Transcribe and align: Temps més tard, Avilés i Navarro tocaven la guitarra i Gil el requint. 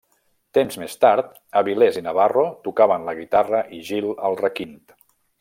Temps 0.57 0.77
més 0.83 0.95
tard, 1.03 1.27
Avilés 1.61 1.99
i 2.01 2.03
Navarro 2.07 2.47
tocaven 2.69 3.07
la 3.11 3.15
guitarra 3.21 3.61
i 3.79 3.83
Gil 3.91 4.09
el 4.31 4.41
requint. 4.43 4.75